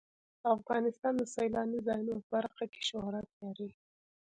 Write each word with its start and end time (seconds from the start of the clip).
افغانستان 0.55 1.13
د 1.17 1.23
سیلاني 1.33 1.79
ځایونو 1.87 2.13
په 2.21 2.27
برخه 2.35 2.63
کې 2.73 2.81
شهرت 2.89 3.27
لري. 3.41 3.69